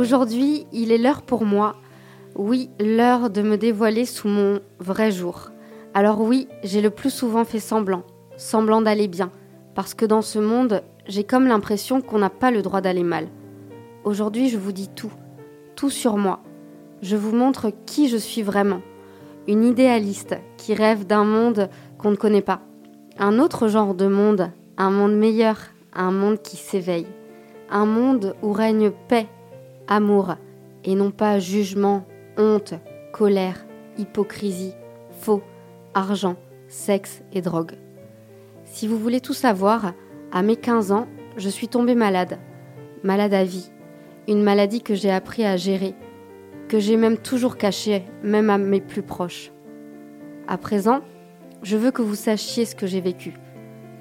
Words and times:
Aujourd'hui, 0.00 0.66
il 0.72 0.92
est 0.92 0.98
l'heure 0.98 1.20
pour 1.20 1.44
moi, 1.44 1.76
oui, 2.34 2.70
l'heure 2.80 3.28
de 3.28 3.42
me 3.42 3.58
dévoiler 3.58 4.06
sous 4.06 4.28
mon 4.28 4.60
vrai 4.78 5.10
jour. 5.10 5.50
Alors 5.92 6.22
oui, 6.22 6.48
j'ai 6.62 6.80
le 6.80 6.88
plus 6.88 7.10
souvent 7.10 7.44
fait 7.44 7.58
semblant, 7.58 8.04
semblant 8.38 8.80
d'aller 8.80 9.08
bien, 9.08 9.30
parce 9.74 9.92
que 9.92 10.06
dans 10.06 10.22
ce 10.22 10.38
monde, 10.38 10.82
j'ai 11.06 11.22
comme 11.22 11.46
l'impression 11.46 12.00
qu'on 12.00 12.18
n'a 12.18 12.30
pas 12.30 12.50
le 12.50 12.62
droit 12.62 12.80
d'aller 12.80 13.02
mal. 13.02 13.28
Aujourd'hui, 14.04 14.48
je 14.48 14.56
vous 14.56 14.72
dis 14.72 14.88
tout, 14.88 15.12
tout 15.76 15.90
sur 15.90 16.16
moi. 16.16 16.40
Je 17.02 17.16
vous 17.16 17.36
montre 17.36 17.70
qui 17.84 18.08
je 18.08 18.16
suis 18.16 18.40
vraiment. 18.40 18.80
Une 19.46 19.64
idéaliste 19.64 20.34
qui 20.56 20.72
rêve 20.72 21.06
d'un 21.06 21.24
monde 21.24 21.68
qu'on 21.98 22.12
ne 22.12 22.16
connaît 22.16 22.40
pas. 22.40 22.62
Un 23.18 23.38
autre 23.38 23.68
genre 23.68 23.94
de 23.94 24.06
monde, 24.06 24.50
un 24.78 24.90
monde 24.90 25.14
meilleur, 25.14 25.58
un 25.92 26.10
monde 26.10 26.40
qui 26.40 26.56
s'éveille. 26.56 27.06
Un 27.70 27.86
monde 27.86 28.34
où 28.42 28.52
règne 28.52 28.90
paix, 29.08 29.28
amour, 29.86 30.34
et 30.84 30.94
non 30.94 31.10
pas 31.12 31.38
jugement, 31.38 32.04
honte, 32.36 32.74
colère, 33.12 33.64
hypocrisie, 33.96 34.74
faux, 35.12 35.42
argent, 35.94 36.36
sexe 36.68 37.22
et 37.32 37.40
drogue. 37.42 37.74
Si 38.64 38.88
vous 38.88 38.98
voulez 38.98 39.20
tout 39.20 39.34
savoir, 39.34 39.92
à 40.32 40.42
mes 40.42 40.56
15 40.56 40.92
ans, 40.92 41.06
je 41.36 41.48
suis 41.48 41.68
tombée 41.68 41.94
malade. 41.94 42.38
Malade 43.04 43.34
à 43.34 43.44
vie. 43.44 43.70
Une 44.28 44.42
maladie 44.42 44.82
que 44.82 44.94
j'ai 44.94 45.10
appris 45.10 45.44
à 45.44 45.56
gérer, 45.56 45.94
que 46.68 46.78
j'ai 46.78 46.96
même 46.96 47.18
toujours 47.18 47.56
cachée, 47.56 48.04
même 48.22 48.50
à 48.50 48.58
mes 48.58 48.80
plus 48.80 49.02
proches. 49.02 49.52
À 50.46 50.58
présent, 50.58 51.00
je 51.62 51.76
veux 51.76 51.90
que 51.90 52.02
vous 52.02 52.14
sachiez 52.14 52.64
ce 52.64 52.74
que 52.74 52.86
j'ai 52.86 53.00
vécu, 53.00 53.34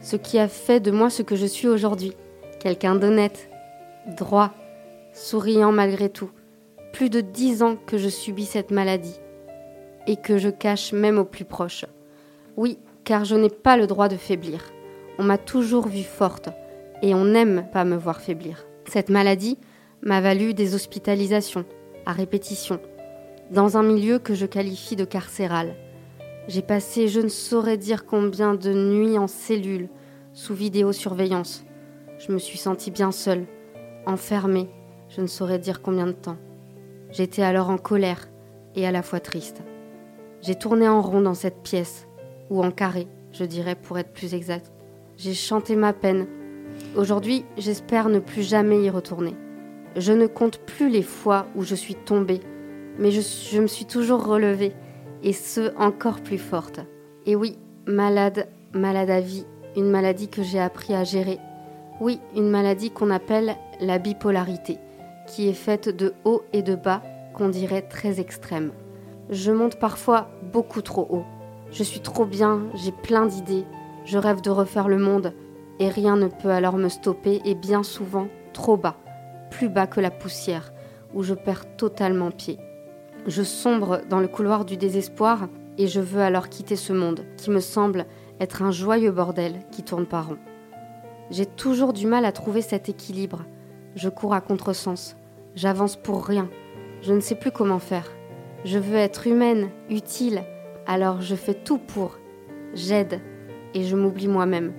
ce 0.01 0.15
qui 0.15 0.39
a 0.39 0.47
fait 0.47 0.79
de 0.79 0.91
moi 0.91 1.09
ce 1.09 1.23
que 1.23 1.35
je 1.35 1.45
suis 1.45 1.67
aujourd'hui, 1.67 2.13
quelqu'un 2.59 2.95
d'honnête, 2.95 3.49
droit, 4.15 4.53
souriant 5.13 5.71
malgré 5.71 6.09
tout. 6.09 6.31
Plus 6.93 7.09
de 7.09 7.21
dix 7.21 7.61
ans 7.61 7.75
que 7.75 7.97
je 7.97 8.09
subis 8.09 8.45
cette 8.45 8.71
maladie 8.71 9.19
et 10.07 10.15
que 10.15 10.37
je 10.37 10.49
cache 10.49 10.91
même 10.91 11.19
aux 11.19 11.25
plus 11.25 11.45
proches. 11.45 11.85
Oui, 12.57 12.79
car 13.03 13.25
je 13.25 13.35
n'ai 13.35 13.49
pas 13.49 13.77
le 13.77 13.87
droit 13.87 14.07
de 14.07 14.17
faiblir. 14.17 14.63
On 15.17 15.23
m'a 15.23 15.37
toujours 15.37 15.87
vue 15.87 16.03
forte 16.03 16.49
et 17.01 17.13
on 17.13 17.25
n'aime 17.25 17.67
pas 17.71 17.85
me 17.85 17.95
voir 17.95 18.21
faiblir. 18.21 18.65
Cette 18.85 19.09
maladie 19.09 19.57
m'a 20.01 20.21
valu 20.21 20.53
des 20.53 20.75
hospitalisations, 20.75 21.65
à 22.05 22.11
répétition, 22.11 22.79
dans 23.51 23.77
un 23.77 23.83
milieu 23.83 24.19
que 24.19 24.33
je 24.33 24.45
qualifie 24.45 24.95
de 24.95 25.05
carcéral. 25.05 25.75
J'ai 26.47 26.61
passé 26.61 27.07
je 27.07 27.19
ne 27.19 27.27
saurais 27.27 27.77
dire 27.77 28.05
combien 28.05 28.55
de 28.55 28.73
nuits 28.73 29.17
en 29.17 29.27
cellule, 29.27 29.89
sous 30.33 30.55
vidéosurveillance. 30.55 31.63
Je 32.17 32.31
me 32.31 32.37
suis 32.37 32.57
sentie 32.57 32.91
bien 32.91 33.11
seule, 33.11 33.45
enfermée, 34.05 34.69
je 35.09 35.21
ne 35.21 35.27
saurais 35.27 35.59
dire 35.59 35.81
combien 35.81 36.07
de 36.07 36.11
temps. 36.11 36.37
J'étais 37.11 37.41
alors 37.41 37.69
en 37.69 37.77
colère 37.77 38.29
et 38.75 38.85
à 38.85 38.91
la 38.91 39.01
fois 39.01 39.19
triste. 39.19 39.63
J'ai 40.41 40.55
tourné 40.55 40.87
en 40.87 41.01
rond 41.01 41.21
dans 41.21 41.33
cette 41.33 41.61
pièce, 41.63 42.07
ou 42.49 42.63
en 42.63 42.71
carré, 42.71 43.07
je 43.31 43.43
dirais 43.43 43.75
pour 43.75 43.97
être 43.97 44.13
plus 44.13 44.33
exact. 44.33 44.71
J'ai 45.17 45.33
chanté 45.33 45.75
ma 45.75 45.93
peine. 45.93 46.27
Aujourd'hui, 46.95 47.45
j'espère 47.57 48.09
ne 48.09 48.19
plus 48.19 48.43
jamais 48.43 48.81
y 48.81 48.89
retourner. 48.89 49.35
Je 49.95 50.13
ne 50.13 50.27
compte 50.27 50.59
plus 50.59 50.89
les 50.89 51.03
fois 51.03 51.47
où 51.55 51.63
je 51.63 51.75
suis 51.75 51.95
tombée, 51.95 52.39
mais 52.97 53.11
je, 53.11 53.59
me 53.59 53.67
suis 53.67 53.85
toujours 53.85 54.25
relevée, 54.25 54.73
et 55.23 55.33
ce, 55.33 55.75
encore 55.77 56.21
plus 56.21 56.37
forte. 56.37 56.79
Et 57.25 57.35
oui, 57.35 57.57
malade, 57.85 58.47
malade 58.73 59.09
à 59.09 59.19
vie, 59.19 59.45
une 59.75 59.89
maladie 59.89 60.29
que 60.29 60.43
j'ai 60.43 60.59
appris 60.59 60.93
à 60.93 61.03
gérer. 61.03 61.39
Oui, 61.99 62.19
une 62.35 62.49
maladie 62.49 62.91
qu'on 62.91 63.09
appelle 63.09 63.55
la 63.79 63.99
bipolarité, 63.99 64.77
qui 65.27 65.47
est 65.49 65.53
faite 65.53 65.89
de 65.89 66.13
haut 66.23 66.43
et 66.53 66.61
de 66.61 66.75
bas, 66.75 67.01
qu'on 67.33 67.49
dirait 67.49 67.81
très 67.81 68.19
extrême. 68.19 68.71
Je 69.29 69.51
monte 69.51 69.79
parfois 69.79 70.29
beaucoup 70.51 70.81
trop 70.81 71.07
haut. 71.09 71.25
Je 71.71 71.83
suis 71.83 71.99
trop 71.99 72.25
bien, 72.25 72.63
j'ai 72.75 72.91
plein 72.91 73.25
d'idées, 73.25 73.65
je 74.05 74.17
rêve 74.17 74.41
de 74.41 74.49
refaire 74.49 74.87
le 74.87 74.97
monde, 74.97 75.33
et 75.79 75.89
rien 75.89 76.15
ne 76.15 76.27
peut 76.27 76.49
alors 76.49 76.77
me 76.77 76.89
stopper, 76.89 77.41
et 77.45 77.55
bien 77.55 77.83
souvent 77.83 78.27
trop 78.53 78.77
bas 78.77 78.95
plus 79.49 79.69
bas 79.69 79.87
que 79.87 79.99
la 79.99 80.11
poussière, 80.11 80.71
où 81.13 81.23
je 81.23 81.33
perds 81.33 81.75
totalement 81.75 82.31
pied. 82.31 82.57
Je 83.27 83.43
sombre 83.43 84.01
dans 84.09 84.19
le 84.19 84.27
couloir 84.27 84.65
du 84.65 84.77
désespoir 84.77 85.49
et 85.77 85.87
je 85.87 85.99
veux 85.99 86.21
alors 86.21 86.49
quitter 86.49 86.75
ce 86.75 86.93
monde 86.93 87.25
qui 87.37 87.49
me 87.49 87.59
semble 87.59 88.05
être 88.39 88.61
un 88.61 88.71
joyeux 88.71 89.11
bordel 89.11 89.59
qui 89.71 89.83
tourne 89.83 90.05
par 90.05 90.27
rond. 90.27 90.37
J'ai 91.29 91.45
toujours 91.45 91.93
du 91.93 92.07
mal 92.07 92.25
à 92.25 92.31
trouver 92.31 92.61
cet 92.61 92.89
équilibre. 92.89 93.45
Je 93.95 94.09
cours 94.09 94.33
à 94.33 94.41
contresens. 94.41 95.15
J'avance 95.55 95.95
pour 95.95 96.25
rien. 96.25 96.49
Je 97.01 97.13
ne 97.13 97.19
sais 97.19 97.35
plus 97.35 97.51
comment 97.51 97.79
faire. 97.79 98.11
Je 98.65 98.77
veux 98.77 98.97
être 98.97 99.27
humaine, 99.27 99.69
utile, 99.89 100.43
alors 100.85 101.21
je 101.21 101.35
fais 101.35 101.53
tout 101.53 101.77
pour. 101.77 102.17
J'aide 102.73 103.21
et 103.73 103.83
je 103.83 103.95
m'oublie 103.95 104.27
moi-même. 104.27 104.73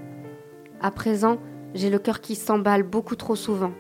À 0.81 0.91
présent, 0.91 1.39
j'ai 1.75 1.91
le 1.91 1.99
cœur 1.99 2.21
qui 2.21 2.35
s'emballe 2.35 2.83
beaucoup 2.83 3.17
trop 3.17 3.37
souvent 3.37 3.73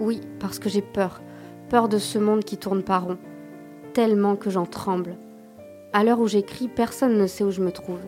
oui, 0.00 0.22
parce 0.38 0.58
que 0.58 0.70
j'ai 0.70 0.80
peur, 0.80 1.20
peur 1.68 1.88
de 1.88 1.98
ce 1.98 2.18
monde 2.18 2.42
qui 2.42 2.56
tourne 2.56 2.82
pas 2.82 2.98
rond, 2.98 3.18
tellement 3.92 4.34
que 4.34 4.50
j'en 4.50 4.66
tremble. 4.66 5.16
À 5.92 6.02
l'heure 6.02 6.20
où 6.20 6.26
j'écris, 6.26 6.68
personne 6.68 7.18
ne 7.18 7.26
sait 7.26 7.44
où 7.44 7.50
je 7.50 7.60
me 7.60 7.70
trouve, 7.70 8.00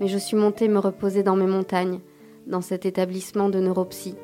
mais 0.00 0.08
je 0.08 0.18
suis 0.18 0.36
montée 0.36 0.68
me 0.68 0.78
reposer 0.78 1.22
dans 1.22 1.36
mes 1.36 1.46
montagnes, 1.46 2.00
dans 2.46 2.60
cet 2.60 2.86
établissement 2.86 3.48
de 3.48 3.60
neuropsy. 3.60 4.16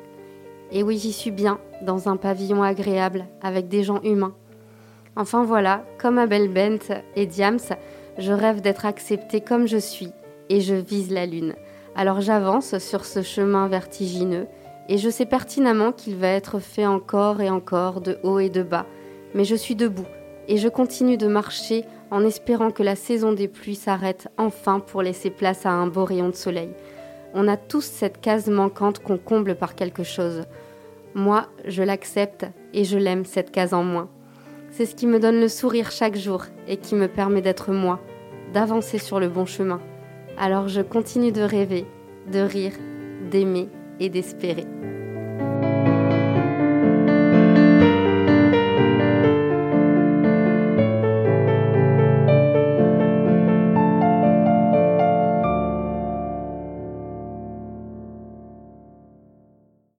Et 0.71 0.83
oui, 0.83 0.97
j'y 0.97 1.13
suis 1.13 1.31
bien, 1.31 1.59
dans 1.81 2.09
un 2.09 2.17
pavillon 2.17 2.63
agréable, 2.63 3.25
avec 3.41 3.67
des 3.67 3.83
gens 3.83 4.01
humains. 4.01 4.35
Enfin 5.15 5.43
voilà, 5.43 5.85
comme 5.97 6.17
Abel 6.17 6.49
Bent 6.49 7.01
et 7.15 7.25
Diams, 7.25 7.59
je 8.17 8.31
rêve 8.31 8.61
d'être 8.61 8.85
acceptée 8.85 9.41
comme 9.41 9.67
je 9.67 9.77
suis, 9.77 10.11
et 10.49 10.61
je 10.61 10.75
vise 10.75 11.11
la 11.11 11.25
lune. 11.25 11.55
Alors 11.95 12.21
j'avance 12.21 12.77
sur 12.77 13.05
ce 13.05 13.21
chemin 13.21 13.67
vertigineux, 13.67 14.47
et 14.89 14.97
je 14.97 15.09
sais 15.09 15.25
pertinemment 15.25 15.91
qu'il 15.91 16.15
va 16.15 16.29
être 16.29 16.59
fait 16.59 16.85
encore 16.85 17.41
et 17.41 17.49
encore 17.49 18.01
de 18.01 18.17
haut 18.23 18.39
et 18.39 18.49
de 18.49 18.63
bas, 18.63 18.85
mais 19.33 19.43
je 19.43 19.55
suis 19.55 19.75
debout 19.75 20.07
et 20.47 20.57
je 20.57 20.69
continue 20.69 21.17
de 21.17 21.27
marcher 21.27 21.83
en 22.09 22.23
espérant 22.23 22.71
que 22.71 22.83
la 22.83 22.95
saison 22.95 23.33
des 23.33 23.47
pluies 23.47 23.75
s'arrête 23.75 24.29
enfin 24.37 24.79
pour 24.79 25.01
laisser 25.01 25.29
place 25.29 25.65
à 25.65 25.71
un 25.71 25.87
beau 25.87 26.05
rayon 26.05 26.29
de 26.29 26.35
soleil. 26.35 26.69
On 27.39 27.47
a 27.47 27.55
tous 27.55 27.85
cette 27.85 28.19
case 28.19 28.49
manquante 28.49 28.97
qu'on 28.97 29.19
comble 29.19 29.53
par 29.53 29.75
quelque 29.75 30.01
chose. 30.01 30.45
Moi, 31.13 31.45
je 31.65 31.83
l'accepte 31.83 32.47
et 32.73 32.83
je 32.83 32.97
l'aime, 32.97 33.25
cette 33.25 33.51
case 33.51 33.75
en 33.75 33.83
moins. 33.83 34.09
C'est 34.71 34.87
ce 34.87 34.95
qui 34.95 35.05
me 35.05 35.19
donne 35.19 35.39
le 35.39 35.47
sourire 35.47 35.91
chaque 35.91 36.15
jour 36.15 36.45
et 36.67 36.77
qui 36.77 36.95
me 36.95 37.07
permet 37.07 37.43
d'être 37.43 37.71
moi, 37.71 37.99
d'avancer 38.55 38.97
sur 38.97 39.19
le 39.19 39.29
bon 39.29 39.45
chemin. 39.45 39.79
Alors 40.35 40.67
je 40.67 40.81
continue 40.81 41.31
de 41.31 41.43
rêver, 41.43 41.85
de 42.31 42.39
rire, 42.39 42.73
d'aimer 43.29 43.69
et 43.99 44.09
d'espérer. 44.09 44.65